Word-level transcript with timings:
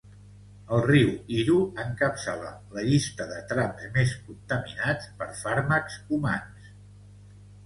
El 0.75 0.79
riu 0.85 1.09
Iro 1.41 1.57
encapçala 1.83 2.53
la 2.77 2.85
llista 2.87 3.27
de 3.35 3.43
trams 3.53 3.85
més 3.99 4.15
contaminats 4.31 5.11
per 5.21 5.29
fàrmacs 5.45 6.01
humans. 6.19 6.73